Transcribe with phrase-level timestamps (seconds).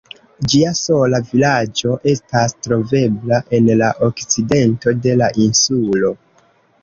[0.51, 6.11] Ĝia sola vilaĝo estas trovebla en la okcidento de la insulo.